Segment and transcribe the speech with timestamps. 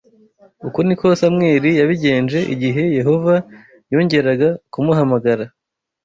[0.67, 3.33] Uko ni ko Samweli yabigenje igihe Yehova
[3.91, 5.45] yongeraga kumuhamagara